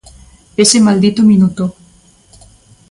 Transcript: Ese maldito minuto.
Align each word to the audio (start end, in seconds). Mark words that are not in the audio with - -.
Ese 0.63 0.79
maldito 0.87 1.21
minuto. 1.21 1.63